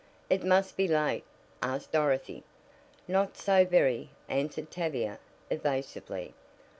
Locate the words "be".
0.77-0.87